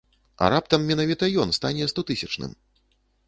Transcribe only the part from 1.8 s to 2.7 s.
стотысячным?